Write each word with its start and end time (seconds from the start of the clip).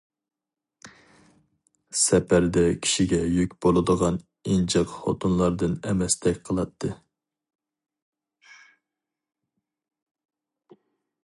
سەپەردە 2.03 2.63
كىشىگە 2.85 3.19
يۈك 3.33 3.53
بولىدىغان 3.65 4.17
ئىنجىق 4.55 4.95
خوتۇنلاردىن 4.95 5.77
ئەمەستەك 5.91 6.43
قىلاتتى. 6.51 6.93